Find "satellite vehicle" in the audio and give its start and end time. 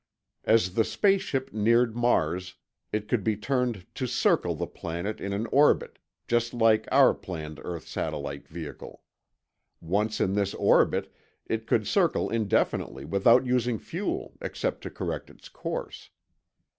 7.87-9.03